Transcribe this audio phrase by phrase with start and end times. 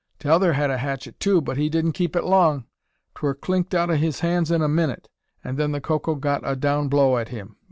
[0.17, 2.65] T'other had a hatchet, too, but he didn't keep it long.
[3.13, 5.07] 'Twur clinked out o' his hands in a minnit,
[5.43, 7.57] an' then the Coco got a down blow at him.